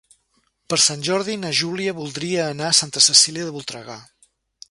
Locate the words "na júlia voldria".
1.41-2.47